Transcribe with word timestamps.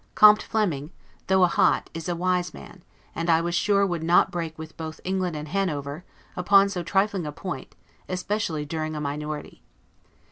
Comte 0.15 0.41
Flemming, 0.41 0.89
though 1.27 1.43
a 1.43 1.47
hot, 1.47 1.91
is 1.93 2.09
a 2.09 2.15
wise 2.15 2.55
man; 2.55 2.81
and 3.13 3.29
I 3.29 3.39
was 3.39 3.53
sure 3.53 3.85
would 3.85 4.01
not 4.01 4.31
break, 4.31 4.57
both 4.57 4.75
with 4.79 5.01
England 5.03 5.35
and 5.35 5.47
Hanover, 5.49 6.03
upon 6.35 6.69
so 6.69 6.81
trifling 6.81 7.27
a 7.27 7.31
point, 7.31 7.75
especially 8.09 8.65
during 8.65 8.95
a 8.95 8.99
minority. 8.99 9.61